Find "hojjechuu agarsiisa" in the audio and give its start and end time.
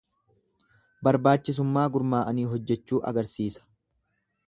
2.55-3.71